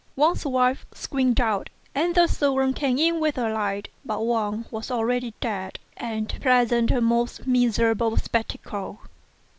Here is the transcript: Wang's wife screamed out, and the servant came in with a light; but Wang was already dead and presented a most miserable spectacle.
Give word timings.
Wang's 0.15 0.47
wife 0.47 0.83
screamed 0.95 1.39
out, 1.39 1.69
and 1.93 2.15
the 2.15 2.25
servant 2.25 2.75
came 2.75 2.97
in 2.97 3.19
with 3.19 3.37
a 3.37 3.53
light; 3.53 3.87
but 4.03 4.25
Wang 4.25 4.65
was 4.71 4.89
already 4.89 5.35
dead 5.41 5.77
and 5.95 6.35
presented 6.41 6.97
a 6.97 7.01
most 7.01 7.45
miserable 7.45 8.17
spectacle. 8.17 9.01